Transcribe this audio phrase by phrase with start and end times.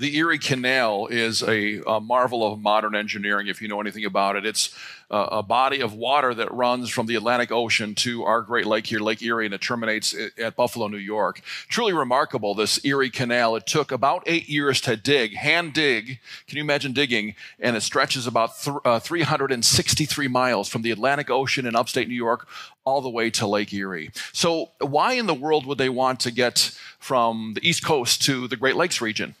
[0.00, 4.34] The Erie Canal is a, a, marvel of modern engineering, if you know anything about
[4.34, 4.46] it.
[4.46, 4.74] It's
[5.10, 8.86] uh, a body of water that runs from the Atlantic Ocean to our Great Lake
[8.86, 11.42] here, Lake Erie, and it terminates at Buffalo, New York.
[11.68, 13.56] Truly remarkable, this Erie Canal.
[13.56, 16.18] It took about eight years to dig, hand dig.
[16.46, 17.34] Can you imagine digging?
[17.58, 22.14] And it stretches about th- uh, 363 miles from the Atlantic Ocean in upstate New
[22.14, 22.48] York
[22.86, 24.12] all the way to Lake Erie.
[24.32, 28.48] So, why in the world would they want to get from the East Coast to
[28.48, 29.34] the Great Lakes region?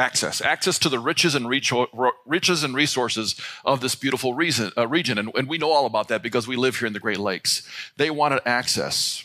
[0.00, 5.18] Access access to the riches and riches and resources of this beautiful reason, uh, region.
[5.18, 7.62] And, and we know all about that because we live here in the great lakes.
[7.96, 9.24] They wanted access.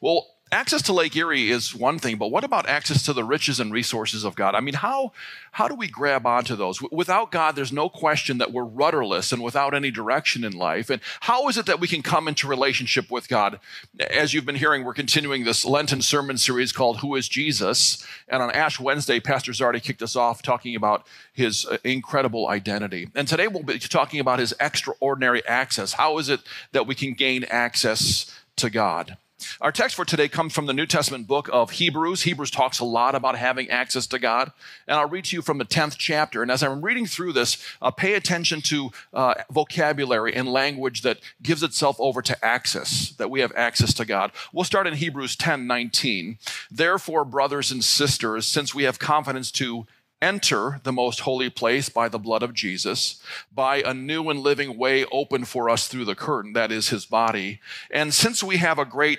[0.00, 3.58] Well access to Lake Erie is one thing, but what about access to the riches
[3.58, 4.54] and resources of God?
[4.54, 5.12] I mean, how,
[5.52, 6.80] how do we grab onto those?
[6.92, 10.90] Without God, there's no question that we're rudderless and without any direction in life.
[10.90, 13.58] And how is it that we can come into relationship with God?
[13.98, 18.06] As you've been hearing, we're continuing this Lenten sermon series called Who is Jesus?
[18.28, 23.08] And on Ash Wednesday, Pastor Zardi kicked us off talking about his uh, incredible identity.
[23.14, 25.94] And today we'll be talking about his extraordinary access.
[25.94, 26.40] How is it
[26.72, 29.16] that we can gain access to God?
[29.60, 32.22] Our text for today comes from the New Testament book of Hebrews.
[32.22, 34.52] Hebrews talks a lot about having access to God.
[34.86, 36.42] And I'll read to you from the 10th chapter.
[36.42, 41.20] And as I'm reading through this, uh, pay attention to uh, vocabulary and language that
[41.42, 44.32] gives itself over to access, that we have access to God.
[44.52, 46.38] We'll start in Hebrews 10 19.
[46.70, 49.86] Therefore, brothers and sisters, since we have confidence to
[50.22, 53.20] enter the most holy place by the blood of Jesus,
[53.52, 57.04] by a new and living way open for us through the curtain, that is his
[57.04, 57.60] body.
[57.90, 59.18] And since we have a great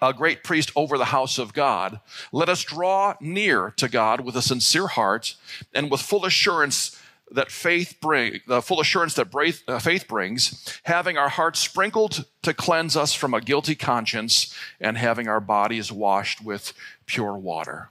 [0.00, 2.00] a great priest over the house of God,
[2.32, 5.34] let us draw near to God with a sincere heart
[5.74, 9.34] and with full assurance that faith bring the full assurance that
[9.66, 14.96] uh, faith brings, having our hearts sprinkled to cleanse us from a guilty conscience and
[14.98, 16.72] having our bodies washed with
[17.06, 17.88] pure water.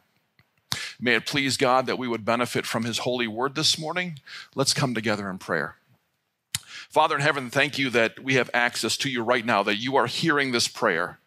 [0.99, 4.19] May it please God that we would benefit from his holy word this morning.
[4.55, 5.75] Let's come together in prayer.
[6.89, 9.95] Father in heaven, thank you that we have access to you right now, that you
[9.95, 11.19] are hearing this prayer.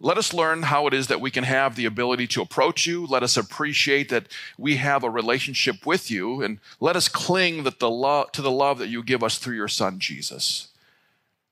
[0.00, 3.04] Let us learn how it is that we can have the ability to approach you.
[3.04, 7.80] Let us appreciate that we have a relationship with you, and let us cling that
[7.80, 10.68] the love, to the love that you give us through your Son, Jesus.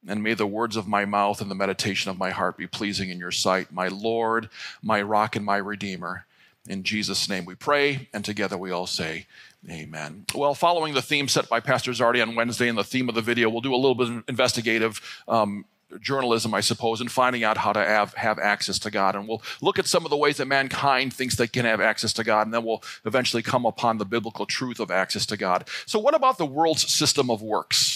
[0.07, 3.11] And may the words of my mouth and the meditation of my heart be pleasing
[3.11, 4.49] in your sight, my Lord,
[4.81, 6.27] my rock, and my Redeemer.
[6.69, 9.27] In Jesus' name we pray, and together we all say,
[9.69, 10.27] Amen.
[10.33, 13.23] Well, following the theme set by Pastor Zardi on Wednesday and the theme of the
[13.23, 15.65] video, we'll do a little bit of investigative um,
[16.01, 19.15] journalism, I suppose, and finding out how to have, have access to God.
[19.15, 22.13] And we'll look at some of the ways that mankind thinks they can have access
[22.15, 25.69] to God, and then we'll eventually come upon the biblical truth of access to God.
[25.87, 27.96] So, what about the world's system of works?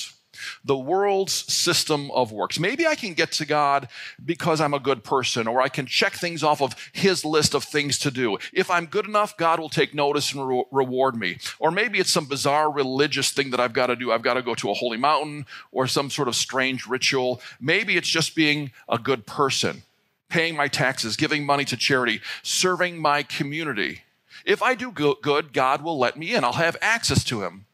[0.65, 2.59] The world's system of works.
[2.59, 3.89] Maybe I can get to God
[4.25, 7.65] because I'm a good person, or I can check things off of His list of
[7.65, 8.39] things to do.
[8.53, 11.39] If I'm good enough, God will take notice and re- reward me.
[11.59, 14.13] Or maybe it's some bizarre religious thing that I've got to do.
[14.13, 17.41] I've got to go to a holy mountain or some sort of strange ritual.
[17.61, 19.83] Maybe it's just being a good person,
[20.29, 24.03] paying my taxes, giving money to charity, serving my community.
[24.45, 26.45] If I do good, God will let me in.
[26.45, 27.67] I'll have access to Him.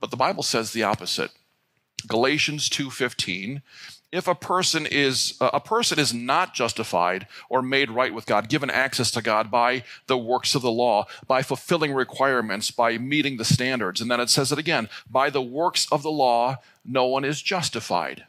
[0.00, 1.30] But the Bible says the opposite.
[2.06, 3.62] Galatians 2:15
[4.10, 8.48] if a person is uh, a person is not justified or made right with God
[8.48, 13.36] given access to God by the works of the law by fulfilling requirements by meeting
[13.36, 14.00] the standards.
[14.00, 17.42] And then it says it again by the works of the law no one is
[17.42, 18.24] justified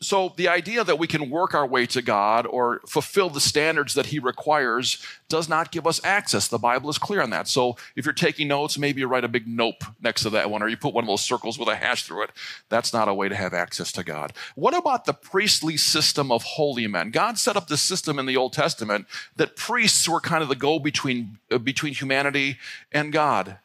[0.00, 3.94] so, the idea that we can work our way to God or fulfill the standards
[3.94, 6.48] that He requires does not give us access.
[6.48, 7.48] The Bible is clear on that.
[7.48, 10.62] So, if you're taking notes, maybe you write a big nope next to that one,
[10.62, 12.30] or you put one of those circles with a hash through it.
[12.68, 14.32] That's not a way to have access to God.
[14.54, 17.10] What about the priestly system of holy men?
[17.10, 19.06] God set up this system in the Old Testament
[19.36, 22.58] that priests were kind of the go between, uh, between humanity
[22.90, 23.58] and God.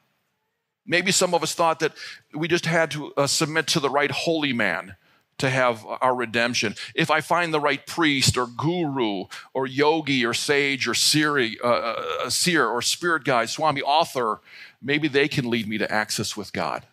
[0.85, 1.93] Maybe some of us thought that
[2.33, 4.95] we just had to uh, submit to the right holy man
[5.37, 6.75] to have our redemption.
[6.95, 11.67] If I find the right priest or guru or yogi or sage or Siri, uh,
[11.67, 14.39] uh, seer or spirit guide, Swami, author,
[14.81, 16.85] maybe they can lead me to access with God.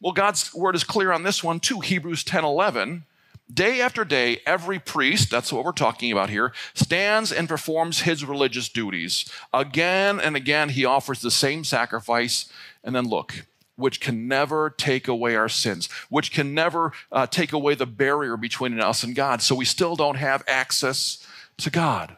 [0.00, 1.80] Well, God's word is clear on this one too.
[1.80, 3.04] Hebrews 10 11.
[3.52, 8.24] Day after day, every priest, that's what we're talking about here, stands and performs his
[8.24, 9.28] religious duties.
[9.52, 12.50] Again and again, he offers the same sacrifice.
[12.84, 13.46] And then look,
[13.80, 18.36] which can never take away our sins, which can never uh, take away the barrier
[18.36, 19.42] between us and God.
[19.42, 22.16] So we still don't have access to God.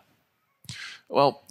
[1.08, 1.42] Well,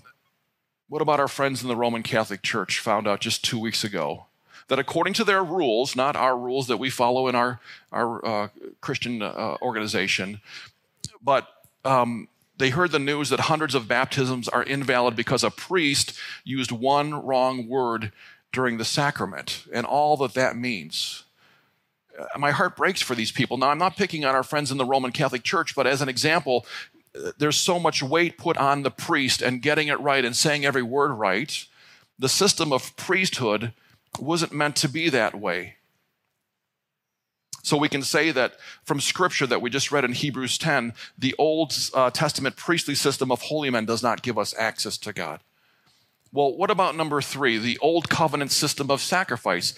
[0.90, 4.26] what about our friends in the Roman Catholic Church found out just two weeks ago
[4.68, 7.60] that according to their rules, not our rules that we follow in our,
[7.92, 8.48] our uh,
[8.80, 10.42] Christian uh, organization,
[11.22, 11.48] but
[11.84, 12.28] um,
[12.62, 16.14] They heard the news that hundreds of baptisms are invalid because a priest
[16.44, 18.12] used one wrong word
[18.52, 21.24] during the sacrament and all that that means.
[22.18, 23.58] Uh, my heart breaks for these people.
[23.58, 26.10] Now, I'm not picking on our friends in the Roman Catholic Church, but as an
[26.10, 26.66] example,
[27.16, 30.66] uh, there's so much weight put on the priest and getting it right and saying
[30.66, 31.66] every word right.
[32.20, 33.74] The system of priesthood
[34.20, 35.76] wasn't meant to be that way.
[37.64, 41.36] So we can say that from scripture that we just read in Hebrews 10, the
[41.38, 45.42] Old uh, Testament priestly system of holy men does not give us access to God.
[46.34, 49.74] Well, what about number three, the Old Covenant system of sacrifice?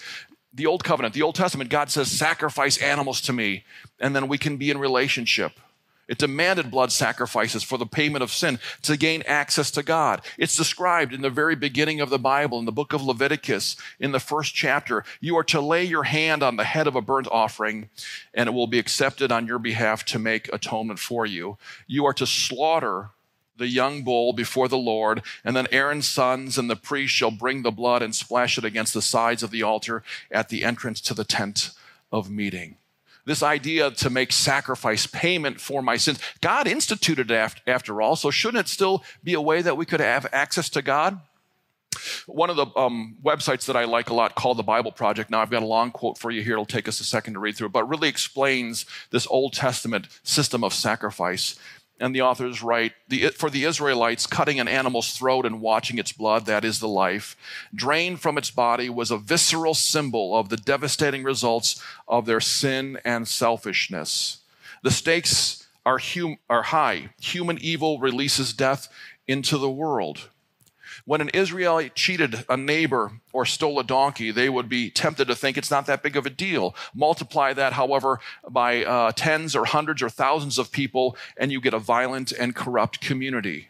[0.52, 3.64] The Old Covenant, the Old Testament, God says, sacrifice animals to me,
[3.98, 5.58] and then we can be in relationship.
[6.06, 10.20] It demanded blood sacrifices for the payment of sin to gain access to God.
[10.38, 14.12] It's described in the very beginning of the Bible, in the book of Leviticus, in
[14.12, 15.02] the first chapter.
[15.20, 17.88] You are to lay your hand on the head of a burnt offering,
[18.34, 21.56] and it will be accepted on your behalf to make atonement for you.
[21.86, 23.10] You are to slaughter
[23.56, 27.62] the young bull before the Lord, and then Aaron's sons and the priest shall bring
[27.62, 31.14] the blood and splash it against the sides of the altar at the entrance to
[31.14, 31.70] the tent
[32.10, 32.76] of meeting
[33.24, 36.18] this idea to make sacrifice payment for my sins.
[36.40, 40.00] God instituted it after, all, so shouldn't it still be a way that we could
[40.00, 41.20] have access to God?
[42.26, 45.30] One of the um, websites that I like a lot called the Bible Project.
[45.30, 46.54] Now, I've got a long quote for you here.
[46.54, 50.64] It'll take us a second to read through, but really explains this Old Testament system
[50.64, 51.56] of sacrifice.
[52.00, 56.12] And the authors write the, For the Israelites, cutting an animal's throat and watching its
[56.12, 57.36] blood, that is the life,
[57.74, 62.98] drained from its body, was a visceral symbol of the devastating results of their sin
[63.04, 64.38] and selfishness.
[64.82, 67.10] The stakes are, hum, are high.
[67.20, 68.88] Human evil releases death
[69.26, 70.28] into the world.
[71.04, 75.34] When an Israelite cheated a neighbor or stole a donkey, they would be tempted to
[75.34, 76.74] think it's not that big of a deal.
[76.94, 81.74] Multiply that, however, by uh, tens or hundreds or thousands of people, and you get
[81.74, 83.68] a violent and corrupt community.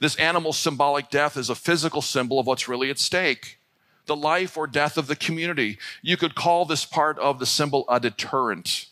[0.00, 3.58] This animal symbolic death is a physical symbol of what's really at stake
[4.06, 5.78] the life or death of the community.
[6.02, 8.86] You could call this part of the symbol a deterrent.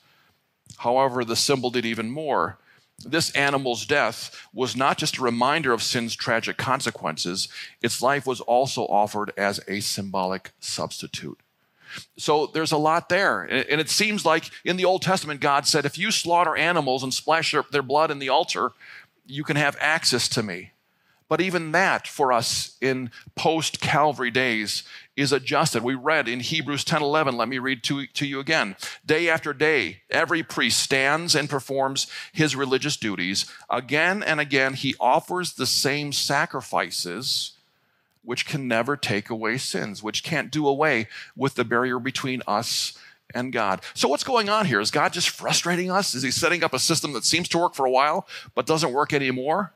[0.79, 2.59] However, the symbol did even more
[3.05, 7.49] this animal's death was not just a reminder of sin's tragic consequences,
[7.81, 11.39] its life was also offered as a symbolic substitute.
[12.17, 13.43] So there's a lot there.
[13.43, 17.13] And it seems like in the Old Testament, God said, if you slaughter animals and
[17.13, 18.73] splash their blood in the altar,
[19.27, 20.71] you can have access to me.
[21.33, 24.83] But even that for us in post Calvary days
[25.17, 25.83] is adjusted.
[25.83, 28.77] We read in Hebrews 10 11, let me read to, to you again.
[29.07, 33.47] Day after day, every priest stands and performs his religious duties.
[33.71, 37.53] Again and again, he offers the same sacrifices
[38.23, 42.93] which can never take away sins, which can't do away with the barrier between us
[43.35, 43.81] and God.
[43.95, 44.81] So, what's going on here?
[44.81, 46.15] Is God just frustrating us?
[46.15, 48.93] Is he setting up a system that seems to work for a while but doesn't
[48.93, 49.73] work anymore?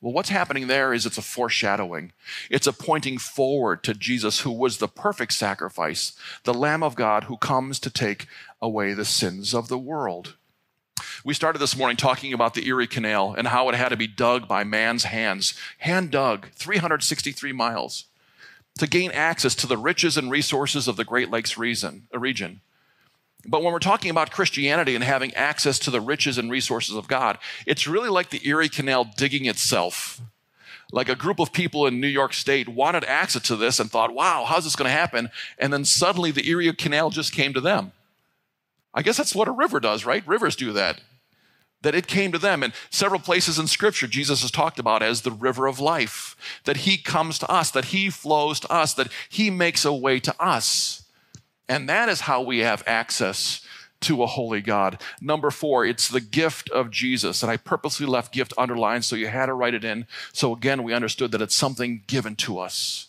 [0.00, 2.12] Well, what's happening there is it's a foreshadowing.
[2.50, 6.12] It's a pointing forward to Jesus, who was the perfect sacrifice,
[6.44, 8.26] the Lamb of God who comes to take
[8.62, 10.36] away the sins of the world.
[11.24, 14.06] We started this morning talking about the Erie Canal and how it had to be
[14.06, 18.04] dug by man's hands, hand dug, 363 miles,
[18.78, 22.60] to gain access to the riches and resources of the Great Lakes region.
[23.48, 27.08] But when we're talking about Christianity and having access to the riches and resources of
[27.08, 30.20] God, it's really like the Erie Canal digging itself.
[30.92, 34.14] Like a group of people in New York State wanted access to this and thought,
[34.14, 35.30] wow, how's this going to happen?
[35.58, 37.92] And then suddenly the Erie Canal just came to them.
[38.92, 40.26] I guess that's what a river does, right?
[40.26, 41.00] Rivers do that.
[41.82, 42.62] That it came to them.
[42.62, 46.78] And several places in Scripture, Jesus is talked about as the river of life, that
[46.78, 50.34] He comes to us, that He flows to us, that He makes a way to
[50.42, 50.97] us.
[51.68, 53.60] And that is how we have access
[54.00, 55.00] to a holy God.
[55.20, 57.42] Number four, it's the gift of Jesus.
[57.42, 60.06] And I purposely left gift underlined so you had to write it in.
[60.32, 63.08] So again, we understood that it's something given to us.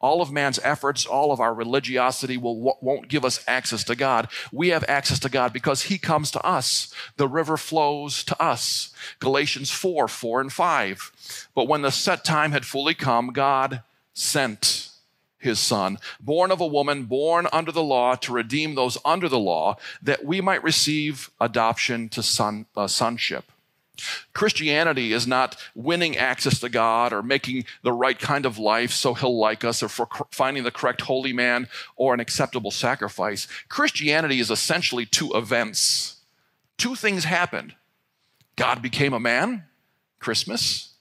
[0.00, 4.28] All of man's efforts, all of our religiosity will, won't give us access to God.
[4.52, 6.92] We have access to God because He comes to us.
[7.16, 8.92] The river flows to us.
[9.18, 11.48] Galatians 4 4 and 5.
[11.54, 14.90] But when the set time had fully come, God sent
[15.44, 19.38] his son, born of a woman, born under the law to redeem those under the
[19.38, 23.44] law, that we might receive adoption to son, uh, sonship.
[24.32, 29.14] Christianity is not winning access to God or making the right kind of life so
[29.14, 33.46] he'll like us or for finding the correct holy man or an acceptable sacrifice.
[33.68, 36.16] Christianity is essentially two events.
[36.76, 37.74] Two things happened
[38.56, 39.64] God became a man,
[40.18, 40.93] Christmas,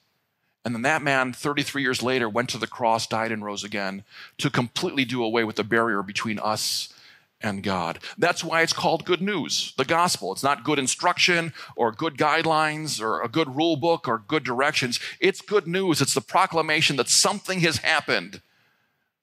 [0.65, 4.03] and then that man, 33 years later, went to the cross, died, and rose again
[4.37, 6.93] to completely do away with the barrier between us
[7.41, 7.99] and God.
[8.17, 10.31] That's why it's called good news, the gospel.
[10.31, 15.01] It's not good instruction or good guidelines or a good rule book or good directions.
[15.19, 16.01] It's good news.
[16.01, 18.41] It's the proclamation that something has happened,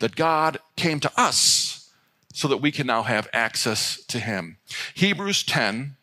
[0.01, 1.91] that God came to us
[2.35, 4.59] so that we can now have access to Him.
[4.93, 5.97] Hebrews 10,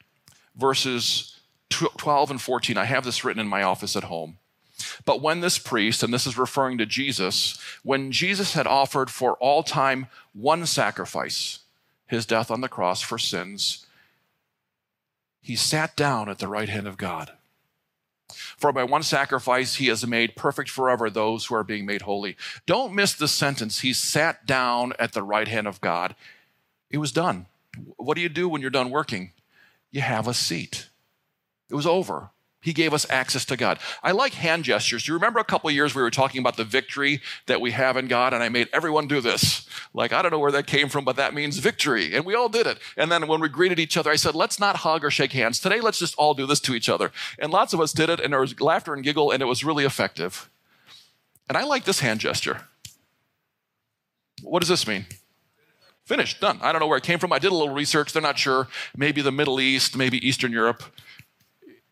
[0.55, 1.39] verses
[1.69, 2.77] 12 and 14.
[2.77, 4.39] I have this written in my office at home.
[5.05, 9.33] But when this priest, and this is referring to Jesus, when Jesus had offered for
[9.33, 11.59] all time one sacrifice,
[12.07, 13.85] his death on the cross for sins,
[15.41, 17.31] he sat down at the right hand of God.
[18.57, 22.35] For by one sacrifice he has made perfect forever those who are being made holy.
[22.65, 23.79] Don't miss the sentence.
[23.79, 26.15] He sat down at the right hand of God.
[26.89, 27.45] It was done.
[27.95, 29.31] What do you do when you're done working?
[29.91, 30.89] You have a seat.
[31.69, 32.31] It was over.
[32.59, 33.79] He gave us access to God.
[34.01, 35.03] I like hand gestures.
[35.03, 37.95] Do you remember a couple years we were talking about the victory that we have
[37.97, 39.67] in God, and I made everyone do this?
[39.93, 42.15] Like, I don't know where that came from, but that means victory.
[42.15, 42.79] And we all did it.
[42.97, 45.59] And then when we greeted each other, I said, let's not hug or shake hands.
[45.59, 47.11] Today, let's just all do this to each other.
[47.37, 49.63] And lots of us did it, and there was laughter and giggle, and it was
[49.63, 50.49] really effective.
[51.47, 52.61] And I like this hand gesture.
[54.41, 55.05] What does this mean?
[56.05, 56.59] Finished, done.
[56.61, 57.33] I don't know where it came from.
[57.33, 58.13] I did a little research.
[58.13, 58.67] They're not sure.
[58.95, 60.83] Maybe the Middle East, maybe Eastern Europe.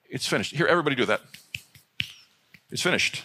[0.09, 0.55] It's finished.
[0.55, 1.21] Here, everybody do that.
[2.71, 3.23] It's finished.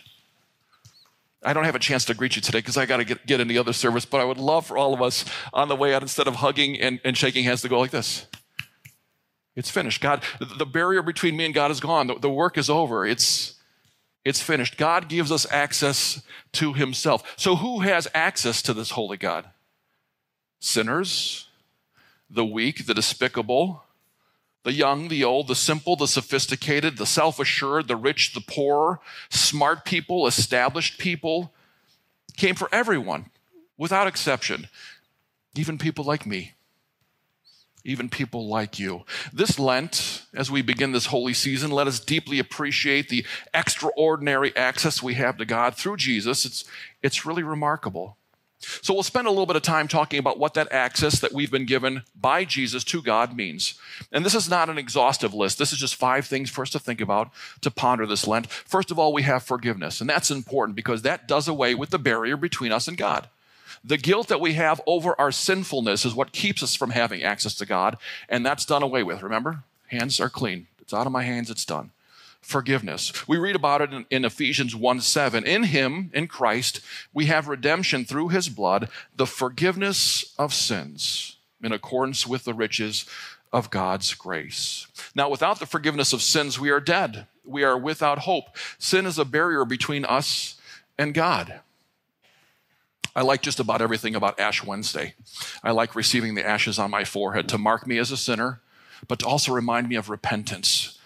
[1.42, 3.40] I don't have a chance to greet you today because I got to get, get
[3.40, 5.94] in the other service, but I would love for all of us on the way
[5.94, 8.26] out, instead of hugging and, and shaking hands, to go like this.
[9.56, 10.00] It's finished.
[10.00, 10.22] God,
[10.58, 12.06] the barrier between me and God is gone.
[12.06, 13.06] The, the work is over.
[13.06, 13.54] It's,
[14.24, 14.76] it's finished.
[14.76, 16.22] God gives us access
[16.52, 17.34] to Himself.
[17.36, 19.46] So, who has access to this holy God?
[20.60, 21.48] Sinners,
[22.28, 23.82] the weak, the despicable,
[24.62, 29.00] the young, the old, the simple, the sophisticated, the self assured, the rich, the poor,
[29.30, 31.52] smart people, established people,
[32.36, 33.30] came for everyone
[33.76, 34.68] without exception,
[35.56, 36.52] even people like me,
[37.84, 39.04] even people like you.
[39.32, 43.24] This Lent, as we begin this holy season, let us deeply appreciate the
[43.54, 46.44] extraordinary access we have to God through Jesus.
[46.44, 46.64] It's,
[47.02, 48.18] it's really remarkable.
[48.60, 51.50] So we'll spend a little bit of time talking about what that access that we've
[51.50, 53.74] been given by Jesus to God means.
[54.12, 55.58] And this is not an exhaustive list.
[55.58, 57.30] This is just five things for us to think about
[57.62, 58.46] to ponder this Lent.
[58.50, 61.98] First of all, we have forgiveness, and that's important because that does away with the
[61.98, 63.28] barrier between us and God.
[63.82, 67.54] The guilt that we have over our sinfulness is what keeps us from having access
[67.56, 67.96] to God,
[68.28, 69.22] and that's done away with.
[69.22, 69.62] Remember?
[69.88, 70.66] Hands are clean.
[70.82, 71.92] It's out of my hands, it's done
[72.40, 73.26] forgiveness.
[73.28, 75.44] We read about it in, in, Ephesians 1 7.
[75.44, 76.80] In Him, in Christ,
[77.12, 83.06] we have redemption through His blood, the forgiveness of sins in accordance with the riches
[83.52, 84.86] of God's grace.
[85.14, 87.26] Now, without the forgiveness of sins, we are dead.
[87.44, 88.56] We are without hope.
[88.78, 90.58] Sin is a barrier between us
[90.98, 91.60] and God.
[93.14, 95.14] I like just about everything about Ash Wednesday.
[95.64, 98.60] I like receiving the ashes on my forehead to mark me as a sinner,
[99.08, 100.99] but to also remind me of repentance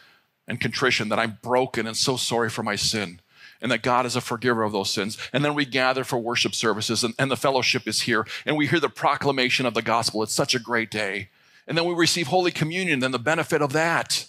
[0.47, 3.21] and contrition that I'm broken and so sorry for my sin
[3.61, 5.17] and that God is a forgiver of those sins.
[5.33, 8.67] And then we gather for worship services and, and, the fellowship is here and we
[8.67, 10.23] hear the proclamation of the gospel.
[10.23, 11.31] It's such a great day.
[11.67, 14.27] And then we receive Holy Communion and the benefit of that.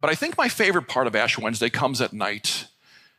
[0.00, 2.66] But I think my favorite part of Ash Wednesday comes at night.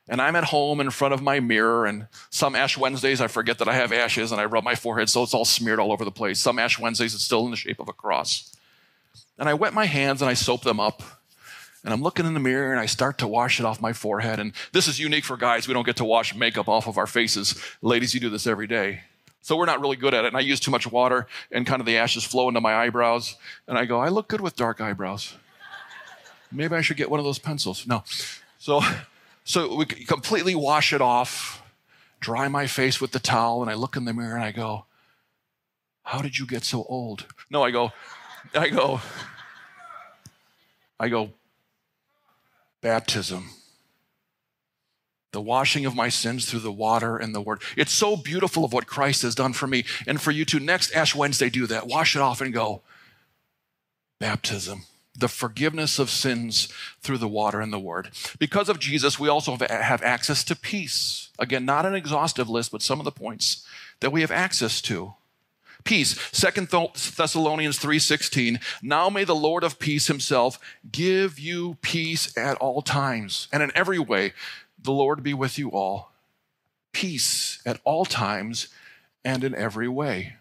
[0.09, 3.57] And I'm at home in front of my mirror, and some Ash Wednesdays I forget
[3.59, 6.03] that I have ashes and I rub my forehead so it's all smeared all over
[6.03, 6.41] the place.
[6.41, 8.53] Some Ash Wednesdays it's still in the shape of a cross.
[9.39, 11.03] And I wet my hands and I soap them up
[11.84, 14.40] and I'm looking in the mirror and I start to wash it off my forehead.
[14.40, 15.68] And this is unique for guys.
[15.68, 17.62] We don't get to wash makeup off of our faces.
[17.82, 19.02] Ladies, you do this every day.
[19.42, 20.30] So we're not really good at it.
[20.30, 23.36] And I use too much water and kind of the ashes flow into my eyebrows.
[23.68, 25.36] And I go, I look good with dark eyebrows.
[26.50, 27.86] Maybe I should get one of those pencils.
[27.86, 28.04] No.
[28.60, 28.82] So,
[29.44, 31.62] so we completely wash it off,
[32.22, 34.86] dry my face with the towel, and I look in the mirror and I go,
[36.04, 37.25] How did you get so old?
[37.50, 37.92] No, I go,
[38.54, 39.02] I go,
[40.98, 41.32] I go,
[42.84, 43.50] baptism.
[45.32, 47.63] The washing of my sins through the water and the word.
[47.75, 49.84] It's so beautiful of what Christ has done for me.
[50.06, 51.88] And for you to next Ash Wednesday do that.
[51.88, 52.84] Wash it off and go.
[54.20, 54.84] Baptism.
[55.18, 56.72] The forgiveness of sins
[57.02, 58.12] through the water and the word.
[58.38, 61.30] Because of Jesus, we also have access to peace.
[61.40, 63.66] Again, not an exhaustive list, but some of the points
[64.02, 65.16] that we have access to
[65.84, 66.20] peace.
[66.32, 68.60] Second Thessalonians 3:16.
[68.82, 70.60] Now may the Lord of peace himself
[70.92, 74.34] give you peace at all times and in every way.
[74.80, 76.12] The Lord be with you all.
[76.92, 78.68] Peace at all times
[79.25, 80.36] and in every way.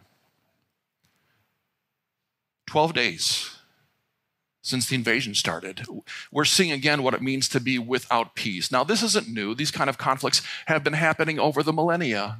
[2.66, 3.50] 12 days
[4.62, 5.84] since the invasion started.
[6.30, 8.70] We're seeing again what it means to be without peace.
[8.70, 9.54] Now, this isn't new.
[9.54, 12.38] These kind of conflicts have been happening over the millennia.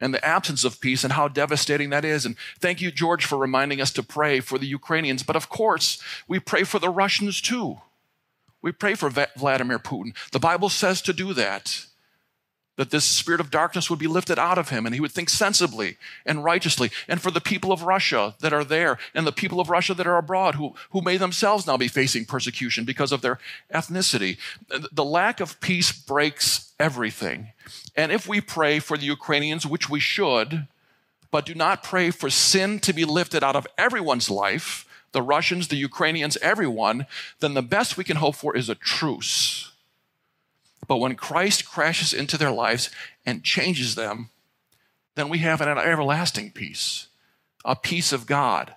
[0.00, 2.26] And the absence of peace and how devastating that is.
[2.26, 5.22] And thank you, George, for reminding us to pray for the Ukrainians.
[5.22, 7.78] But of course, we pray for the Russians too.
[8.62, 10.14] We pray for Vladimir Putin.
[10.32, 11.86] The Bible says to do that
[12.76, 15.28] that this spirit of darkness would be lifted out of him and he would think
[15.28, 16.90] sensibly and righteously.
[17.08, 20.06] And for the people of Russia that are there and the people of Russia that
[20.06, 23.38] are abroad who, who may themselves now be facing persecution because of their
[23.72, 24.38] ethnicity.
[24.92, 27.48] The lack of peace breaks everything.
[27.96, 30.66] And if we pray for the Ukrainians, which we should,
[31.30, 35.68] but do not pray for sin to be lifted out of everyone's life, the Russians,
[35.68, 37.06] the Ukrainians, everyone,
[37.40, 39.72] then the best we can hope for is a truce
[40.86, 42.90] but when Christ crashes into their lives
[43.24, 44.30] and changes them,
[45.14, 47.08] then we have an everlasting peace,
[47.64, 48.74] a peace of God.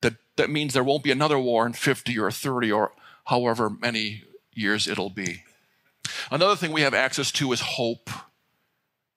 [0.00, 2.92] That, that means there won't be another war in 50 or 30 or
[3.26, 4.22] however many
[4.52, 5.42] years it'll be.
[6.30, 8.08] Another thing we have access to is hope.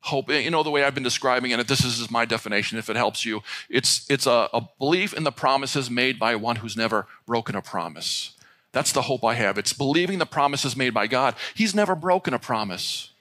[0.01, 2.89] Hope, eh, you know, the way I've been describing it, this is my definition if
[2.89, 3.41] it helps you.
[3.69, 7.61] It's, it's a, a belief in the promises made by one who's never broken a
[7.61, 8.35] promise.
[8.71, 9.57] That's the hope I have.
[9.57, 11.35] It's believing the promises made by God.
[11.55, 13.11] He's never broken a promise.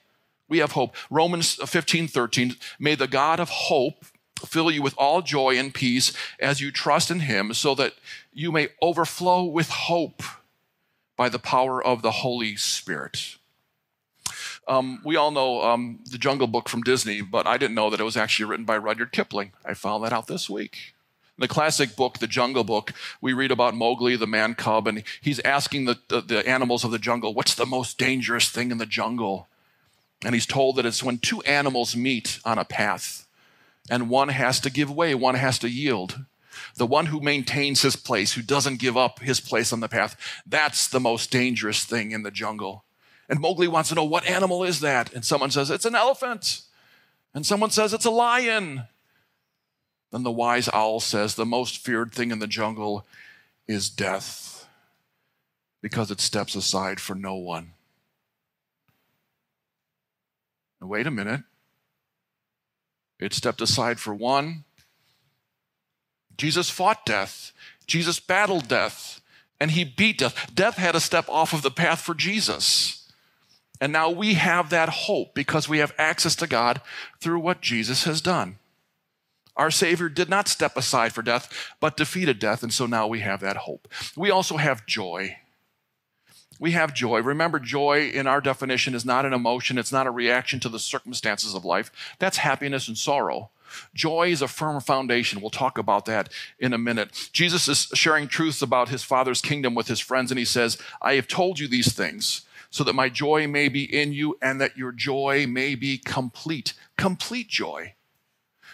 [0.49, 0.95] We have hope.
[1.11, 2.57] Romans 15, 13.
[2.79, 4.05] May the God of hope
[4.47, 7.95] fill you with all joy and peace as you trust in him, so that
[8.33, 10.23] you may overflow with hope
[11.17, 13.37] by the power of the Holy Spirit.
[14.69, 18.01] Um, we all know um, the Jungle Book from Disney, but I didn't know that
[18.01, 19.53] it was actually written by Rudyard Kipling.
[19.65, 20.95] I found that out this week.
[21.39, 25.05] In the classic book, The Jungle Book, we read about Mowgli, the man cub, and
[25.21, 28.79] he's asking the, the, the, animals of the jungle, What's the most dangerous thing in
[28.79, 29.47] the jungle?
[30.25, 33.29] And he's told that it's when two animals meet on a path,
[33.89, 36.25] and one has to give way, one has to yield.
[36.75, 40.17] The one who maintains his place, who doesn't give up his place on the path,
[40.45, 42.83] that's the most dangerous thing in the jungle.
[43.29, 45.15] And Mowgli wants to know, What animal is that?
[45.15, 46.63] And someone says, It's an elephant.
[47.33, 48.89] And someone says, It's a lion.
[50.11, 53.07] Then the wise owl says, The most feared thing in the jungle
[53.67, 54.67] is death
[55.83, 57.73] because it steps aside for no one.
[60.81, 61.43] Now, wait a minute.
[63.19, 64.65] It stepped aside for one.
[66.37, 67.53] Jesus fought death,
[67.87, 69.21] Jesus battled death,
[69.61, 70.55] and he beat death.
[70.55, 73.11] Death had to step off of the path for Jesus.
[73.81, 76.81] And now we have that hope because we have access to God
[77.21, 78.59] through what Jesus has done.
[79.59, 83.21] Our Savior did not step aside for death, but defeated death, and so now we
[83.21, 83.89] have that hope.
[84.17, 85.37] We also have joy.
[86.61, 87.21] We have joy.
[87.21, 90.79] Remember, joy in our definition is not an emotion, it's not a reaction to the
[90.79, 91.91] circumstances of life.
[92.21, 93.51] That's happiness and sorrow.
[93.95, 95.41] Joy is a firm foundation.
[95.41, 97.29] We'll talk about that in a minute.
[97.33, 101.15] Jesus is sharing truths about his Father's kingdom with his friends, and he says, I
[101.15, 104.77] have told you these things so that my joy may be in you and that
[104.77, 106.75] your joy may be complete.
[106.97, 107.95] Complete joy.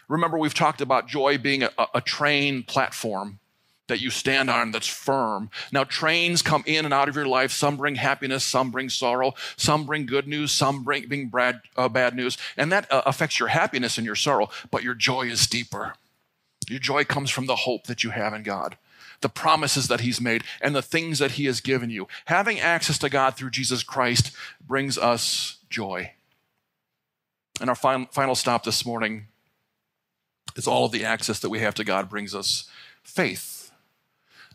[0.09, 3.39] Remember, we've talked about joy being a, a train platform
[3.87, 5.51] that you stand on that's firm.
[5.71, 7.53] Now, trains come in and out of your life.
[7.53, 11.89] Some bring happiness, some bring sorrow, some bring good news, some bring, bring bad, uh,
[11.89, 12.39] bad news.
[12.57, 15.95] And that uh, affects your happiness and your sorrow, but your joy is deeper.
[16.69, 18.79] Your joy comes from the hope that you have in God,
[19.21, 22.09] the promises that He's made, and the things that He has given you.
[22.25, 24.33] Having access to God through Jesus Christ
[24.67, 26.13] brings us joy.
[27.61, 29.27] And our final, final stop this morning
[30.57, 32.69] is all of the access that we have to God brings us
[33.03, 33.71] faith.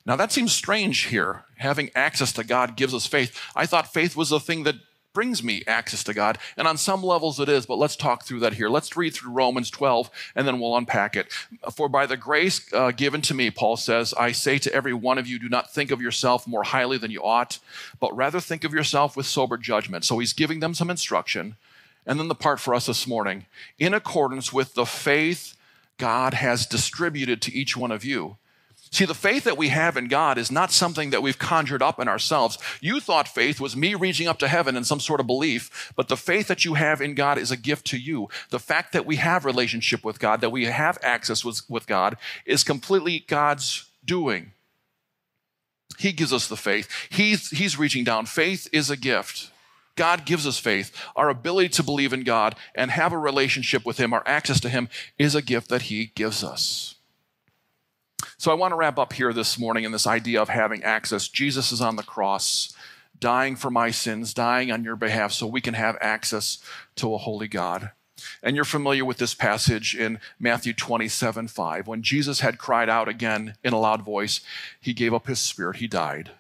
[0.05, 1.43] Now that seems strange here.
[1.57, 3.39] Having access to God gives us faith.
[3.55, 4.75] I thought faith was the thing that
[5.13, 6.37] brings me access to God.
[6.55, 8.69] And on some levels it is, but let's talk through that here.
[8.69, 11.31] Let's read through Romans 12 and then we'll unpack it.
[11.75, 15.17] For by the grace uh, given to me, Paul says, I say to every one
[15.17, 17.59] of you, do not think of yourself more highly than you ought,
[17.99, 20.05] but rather think of yourself with sober judgment.
[20.05, 21.55] So he's giving them some instruction.
[22.05, 23.45] And then the part for us this morning,
[23.77, 25.55] in accordance with the faith
[25.99, 28.37] God has distributed to each one of you.
[28.91, 31.99] See, the faith that we have in God is not something that we've conjured up
[31.99, 32.57] in ourselves.
[32.81, 36.07] You thought faith was me reaching up to heaven in some sort of belief, but
[36.07, 38.29] the faith that you have in God is a gift to you.
[38.49, 42.17] The fact that we have relationship with God, that we have access with, with God,
[42.47, 44.53] is completely God's doing.
[45.99, 46.89] He gives us the faith.
[47.09, 48.25] He's, he's reaching down.
[48.25, 49.51] Faith is a gift.
[49.99, 50.95] God gives us faith.
[51.13, 54.69] Our ability to believe in God and have a relationship with Him, our access to
[54.69, 56.95] Him, is a gift that He gives us.
[58.37, 61.27] So I want to wrap up here this morning in this idea of having access.
[61.27, 62.73] Jesus is on the cross,
[63.19, 66.59] dying for my sins, dying on your behalf, so we can have access
[66.95, 67.91] to a holy God.
[68.41, 71.87] And you're familiar with this passage in Matthew 27 5.
[71.87, 74.39] When Jesus had cried out again in a loud voice,
[74.79, 76.31] he gave up his spirit, he died.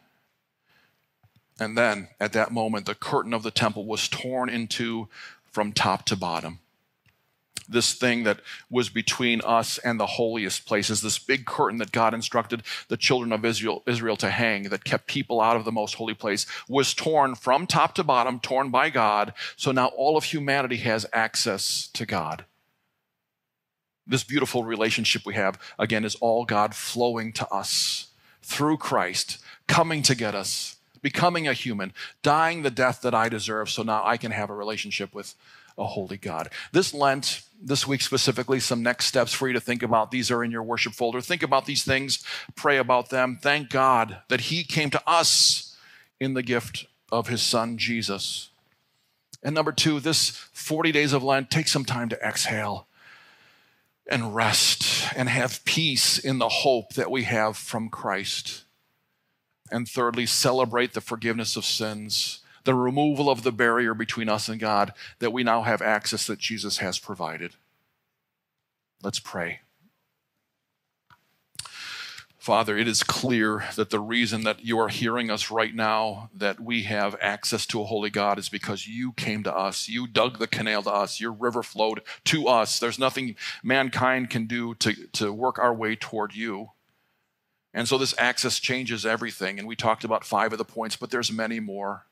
[1.59, 5.09] And then at that moment, the curtain of the temple was torn into
[5.51, 6.59] from top to bottom.
[7.69, 12.13] this thing that was between us and the holiest places, this big curtain that God
[12.13, 15.95] instructed the children of Israel, Israel to hang that kept people out of the most
[15.95, 19.33] holy place, was torn from top to bottom, torn by God.
[19.55, 22.45] So now all of humanity has access to God.
[24.07, 28.07] This beautiful relationship we have, again, is all God flowing to us
[28.41, 33.69] through Christ, coming to get us, becoming a human, dying the death that I deserve,
[33.69, 35.35] so now I can have a relationship with
[35.77, 36.49] a holy God.
[36.71, 40.11] This Lent, this week specifically, some next steps for you to think about.
[40.11, 41.21] These are in your worship folder.
[41.21, 42.23] Think about these things,
[42.55, 43.39] pray about them.
[43.41, 45.77] Thank God that He came to us
[46.19, 48.49] in the gift of His Son, Jesus.
[49.41, 52.87] And number two, this 40 days of Lent, take some time to exhale
[54.09, 58.63] and rest and have peace in the hope that we have from Christ.
[59.71, 64.59] And thirdly, celebrate the forgiveness of sins, the removal of the barrier between us and
[64.59, 67.55] God, that we now have access that Jesus has provided.
[69.01, 69.61] Let's pray.
[72.39, 76.59] Father, it is clear that the reason that you are hearing us right now, that
[76.59, 79.89] we have access to a holy God, is because you came to us.
[79.89, 81.19] You dug the canal to us.
[81.19, 82.79] Your river flowed to us.
[82.79, 86.71] There's nothing mankind can do to, to work our way toward you.
[87.73, 89.59] And so this access changes everything.
[89.59, 92.05] And we talked about five of the points, but there's many more.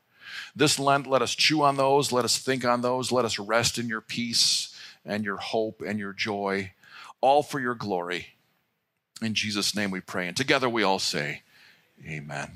[0.55, 3.77] This Lent, let us chew on those, let us think on those, let us rest
[3.77, 6.73] in your peace and your hope and your joy,
[7.21, 8.27] all for your glory.
[9.21, 10.27] In Jesus' name we pray.
[10.27, 11.41] And together we all say,
[12.05, 12.51] Amen.